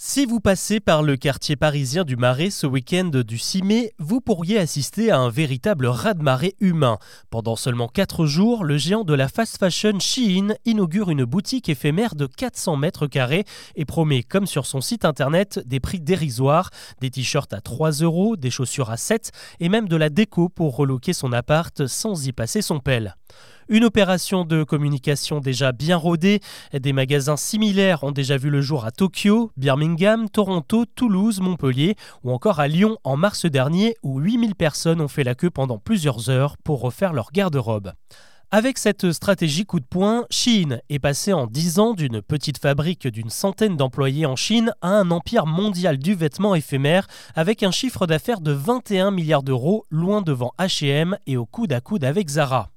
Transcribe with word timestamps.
Si 0.00 0.26
vous 0.26 0.38
passez 0.38 0.78
par 0.78 1.02
le 1.02 1.16
quartier 1.16 1.56
parisien 1.56 2.04
du 2.04 2.14
Marais 2.14 2.50
ce 2.50 2.68
week-end 2.68 3.10
du 3.26 3.36
6 3.36 3.62
mai, 3.62 3.94
vous 3.98 4.20
pourriez 4.20 4.56
assister 4.56 5.10
à 5.10 5.18
un 5.18 5.28
véritable 5.28 5.86
raz-de-marée 5.86 6.54
humain. 6.60 6.98
Pendant 7.30 7.56
seulement 7.56 7.88
4 7.88 8.24
jours, 8.24 8.62
le 8.62 8.76
géant 8.76 9.02
de 9.02 9.12
la 9.12 9.26
fast 9.26 9.58
fashion 9.58 9.98
Shein 9.98 10.54
inaugure 10.64 11.10
une 11.10 11.24
boutique 11.24 11.68
éphémère 11.68 12.14
de 12.14 12.26
400 12.26 12.76
mètres 12.76 13.08
carrés 13.08 13.44
et 13.74 13.84
promet, 13.84 14.22
comme 14.22 14.46
sur 14.46 14.66
son 14.66 14.80
site 14.80 15.04
internet, 15.04 15.58
des 15.66 15.80
prix 15.80 15.98
dérisoires, 15.98 16.70
des 17.00 17.10
t-shirts 17.10 17.52
à 17.52 17.60
3 17.60 17.90
euros, 18.02 18.36
des 18.36 18.52
chaussures 18.52 18.90
à 18.90 18.96
7 18.96 19.32
et 19.58 19.68
même 19.68 19.88
de 19.88 19.96
la 19.96 20.10
déco 20.10 20.48
pour 20.48 20.76
reloquer 20.76 21.12
son 21.12 21.32
appart 21.32 21.88
sans 21.88 22.24
y 22.24 22.30
passer 22.30 22.62
son 22.62 22.78
pelle. 22.78 23.16
Une 23.70 23.84
opération 23.84 24.44
de 24.46 24.64
communication 24.64 25.40
déjà 25.40 25.72
bien 25.72 25.98
rodée. 25.98 26.40
Des 26.72 26.94
magasins 26.94 27.36
similaires 27.36 28.02
ont 28.02 28.12
déjà 28.12 28.38
vu 28.38 28.48
le 28.48 28.62
jour 28.62 28.86
à 28.86 28.90
Tokyo, 28.90 29.50
Birmingham, 29.58 30.30
Toronto, 30.30 30.86
Toulouse, 30.86 31.40
Montpellier 31.40 31.94
ou 32.24 32.32
encore 32.32 32.60
à 32.60 32.68
Lyon 32.68 32.96
en 33.04 33.18
mars 33.18 33.44
dernier 33.44 33.94
où 34.02 34.20
8000 34.20 34.54
personnes 34.54 35.02
ont 35.02 35.08
fait 35.08 35.22
la 35.22 35.34
queue 35.34 35.50
pendant 35.50 35.76
plusieurs 35.76 36.30
heures 36.30 36.56
pour 36.64 36.80
refaire 36.80 37.12
leur 37.12 37.30
garde-robe. 37.30 37.92
Avec 38.50 38.78
cette 38.78 39.12
stratégie 39.12 39.66
coup 39.66 39.80
de 39.80 39.84
poing, 39.84 40.24
Shein 40.30 40.78
est 40.88 40.98
passé 40.98 41.34
en 41.34 41.46
10 41.46 41.78
ans 41.78 41.92
d'une 41.92 42.22
petite 42.22 42.56
fabrique 42.56 43.06
d'une 43.06 43.28
centaine 43.28 43.76
d'employés 43.76 44.24
en 44.24 44.36
Chine 44.36 44.72
à 44.80 44.88
un 44.88 45.10
empire 45.10 45.44
mondial 45.44 45.98
du 45.98 46.14
vêtement 46.14 46.54
éphémère 46.54 47.06
avec 47.34 47.62
un 47.62 47.70
chiffre 47.70 48.06
d'affaires 48.06 48.40
de 48.40 48.52
21 48.52 49.10
milliards 49.10 49.42
d'euros 49.42 49.84
loin 49.90 50.22
devant 50.22 50.54
H&M 50.58 51.18
et 51.26 51.36
au 51.36 51.44
coude 51.44 51.74
à 51.74 51.82
coude 51.82 52.04
avec 52.04 52.30
Zara. 52.30 52.70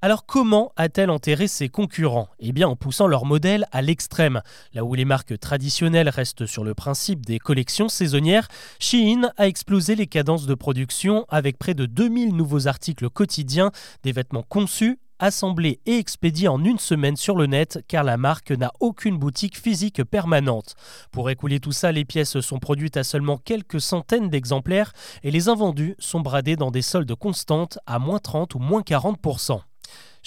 Alors 0.00 0.26
comment 0.26 0.70
a-t-elle 0.76 1.10
enterré 1.10 1.48
ses 1.48 1.68
concurrents? 1.68 2.28
Eh 2.38 2.52
bien 2.52 2.68
en 2.68 2.76
poussant 2.76 3.08
leur 3.08 3.24
modèle 3.24 3.66
à 3.72 3.82
l'extrême. 3.82 4.42
Là 4.72 4.84
où 4.84 4.94
les 4.94 5.04
marques 5.04 5.36
traditionnelles 5.40 6.08
restent 6.08 6.46
sur 6.46 6.62
le 6.62 6.72
principe 6.72 7.26
des 7.26 7.40
collections 7.40 7.88
saisonnières, 7.88 8.46
Shein 8.78 9.32
a 9.36 9.48
explosé 9.48 9.96
les 9.96 10.06
cadences 10.06 10.46
de 10.46 10.54
production 10.54 11.26
avec 11.30 11.58
près 11.58 11.74
de 11.74 11.84
2000 11.84 12.36
nouveaux 12.36 12.68
articles 12.68 13.10
quotidiens, 13.10 13.72
des 14.04 14.12
vêtements 14.12 14.44
conçus, 14.48 15.00
assemblés 15.18 15.80
et 15.84 15.98
expédiés 15.98 16.46
en 16.46 16.62
une 16.62 16.78
semaine 16.78 17.16
sur 17.16 17.34
le 17.34 17.46
net 17.46 17.80
car 17.88 18.04
la 18.04 18.16
marque 18.16 18.52
n'a 18.52 18.70
aucune 18.78 19.18
boutique 19.18 19.58
physique 19.58 20.04
permanente. 20.04 20.76
Pour 21.10 21.28
écouler 21.28 21.58
tout 21.58 21.72
ça, 21.72 21.90
les 21.90 22.04
pièces 22.04 22.38
sont 22.38 22.60
produites 22.60 22.96
à 22.96 23.02
seulement 23.02 23.36
quelques 23.36 23.80
centaines 23.80 24.30
d'exemplaires 24.30 24.92
et 25.24 25.32
les 25.32 25.48
invendus 25.48 25.96
sont 25.98 26.20
bradés 26.20 26.54
dans 26.54 26.70
des 26.70 26.82
soldes 26.82 27.16
constantes 27.16 27.80
à 27.84 27.98
moins 27.98 28.20
30 28.20 28.54
ou 28.54 28.60
moins 28.60 28.82
40%. 28.82 29.58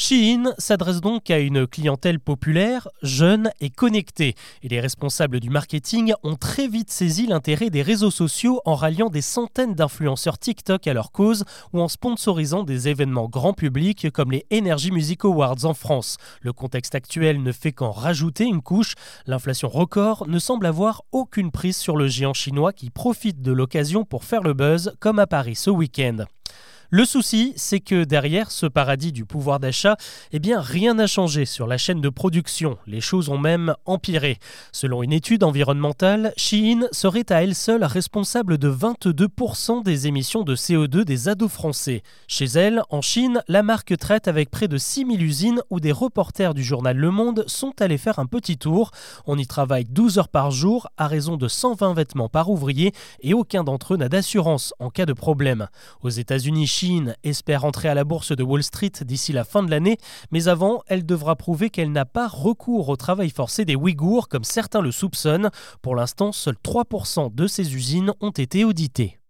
Shein 0.02 0.56
s'adresse 0.58 1.00
donc 1.00 1.30
à 1.30 1.38
une 1.38 1.68
clientèle 1.68 2.20
populaire, 2.20 2.88
jeune 3.04 3.52
et 3.60 3.70
connectée. 3.70 4.34
Et 4.64 4.68
les 4.68 4.80
responsables 4.80 5.40
du 5.40 5.52
marketing 5.52 6.14
ont 6.24 6.36
très 6.36 6.68
vite 6.68 6.90
saisi 6.90 7.28
l'intérêt 7.28 7.70
des 7.70 7.84
réseaux 7.84 8.10
sociaux 8.10 8.62
en 8.66 8.74
ralliant 8.74 9.12
des 9.12 9.22
centaines 9.22 9.76
d'influenceurs 9.76 10.40
TikTok 10.40 10.88
à 10.88 10.96
leur 10.96 11.12
cause 11.12 11.46
ou 11.72 11.82
en 11.82 11.88
sponsorisant 11.88 12.64
des 12.64 12.88
événements 12.88 13.30
grand 13.30 13.54
public 13.54 14.10
comme 14.12 14.32
les 14.32 14.48
Energy 14.52 14.90
Music 14.90 15.24
Awards 15.24 15.66
en 15.66 15.76
France. 15.76 16.18
Le 16.42 16.52
contexte 16.52 16.96
actuel 16.96 17.44
ne 17.44 17.52
fait 17.52 17.72
qu'en 17.72 17.92
rajouter 17.92 18.46
une 18.46 18.64
couche. 18.64 18.96
L'inflation 19.28 19.70
record 19.70 20.28
ne 20.28 20.40
semble 20.40 20.66
avoir 20.66 21.04
aucune 21.12 21.52
prise 21.52 21.78
sur 21.78 21.96
le 21.96 22.08
géant 22.08 22.34
chinois 22.34 22.74
qui 22.74 22.90
profite 22.90 23.44
de 23.44 23.52
l'occasion 23.52 24.04
pour 24.04 24.24
faire 24.24 24.42
le 24.42 24.56
buzz 24.56 24.96
comme 25.00 25.20
à 25.20 25.28
Paris 25.28 25.54
ce 25.54 25.70
week-end. 25.70 26.26
Le 26.94 27.06
souci, 27.06 27.54
c'est 27.56 27.80
que 27.80 28.04
derrière 28.04 28.52
ce 28.52 28.66
paradis 28.66 29.14
du 29.14 29.24
pouvoir 29.24 29.62
d'achat, 29.62 29.96
eh 30.34 30.40
bien 30.40 30.60
rien 30.60 30.96
n'a 30.96 31.08
changé 31.08 31.46
sur 31.46 31.66
la 31.66 31.78
chaîne 31.78 32.02
de 32.02 32.10
production. 32.10 32.78
Les 32.86 33.00
choses 33.00 33.30
ont 33.30 33.38
même 33.38 33.76
empiré. 33.86 34.40
Selon 34.74 35.02
une 35.02 35.14
étude 35.14 35.46
environnementale, 35.46 36.34
Shein 36.36 36.90
serait 36.92 37.32
à 37.32 37.44
elle 37.44 37.56
seule 37.56 37.86
responsable 37.86 38.58
de 38.58 38.70
22% 38.70 39.84
des 39.86 40.08
émissions 40.08 40.44
de 40.44 40.54
CO2 40.54 41.06
des 41.06 41.30
ados 41.30 41.50
français. 41.50 42.04
Chez 42.28 42.44
elle, 42.44 42.82
en 42.90 43.02
Chine, 43.02 43.42
la 43.48 43.64
marque 43.64 43.98
traite 43.98 44.28
avec 44.28 44.52
près 44.52 44.68
de 44.68 44.78
6000 44.78 45.24
usines 45.24 45.62
où 45.70 45.80
des 45.80 45.94
reporters 45.94 46.54
du 46.54 46.62
journal 46.62 46.98
Le 46.98 47.10
Monde 47.10 47.46
sont 47.48 47.74
allés 47.82 47.98
faire 47.98 48.20
un 48.20 48.26
petit 48.26 48.58
tour. 48.58 48.92
On 49.26 49.38
y 49.38 49.48
travaille 49.48 49.86
12 49.86 50.18
heures 50.18 50.28
par 50.28 50.52
jour 50.52 50.90
à 50.98 51.08
raison 51.08 51.38
de 51.38 51.48
120 51.48 51.94
vêtements 51.94 52.28
par 52.28 52.50
ouvrier 52.50 52.92
et 53.22 53.34
aucun 53.34 53.64
d'entre 53.64 53.94
eux 53.94 53.98
n'a 53.98 54.10
d'assurance 54.10 54.74
en 54.80 54.90
cas 54.90 55.06
de 55.06 55.14
problème. 55.14 55.70
Aux 56.02 56.10
États-Unis, 56.10 56.68
Chine 56.82 57.16
espère 57.24 57.64
entrer 57.64 57.90
à 57.90 57.94
la 57.94 58.04
bourse 58.04 58.36
de 58.36 58.42
Wall 58.42 58.64
Street 58.64 58.92
d'ici 59.04 59.34
la 59.34 59.44
fin 59.44 59.62
de 59.62 59.70
l'année, 59.70 59.98
mais 60.32 60.48
avant, 60.48 60.82
elle 60.88 61.06
devra 61.06 61.36
prouver 61.36 61.70
qu'elle 61.70 61.92
n'a 61.92 62.06
pas 62.06 62.28
recours 62.28 62.90
au 62.90 62.96
travail 62.96 63.30
forcé 63.30 63.66
des 63.66 63.76
Ouïghours 63.76 64.28
comme 64.28 64.44
certains 64.44 64.82
le 64.82 64.92
soupçonnent. 64.92 65.52
Pour 65.84 65.96
l'instant, 65.96 66.32
seuls 66.32 66.58
3% 66.66 67.36
de 67.36 67.46
ces 67.46 67.76
usines 67.76 68.14
ont 68.20 68.32
été 68.32 68.64
auditées. 68.64 69.21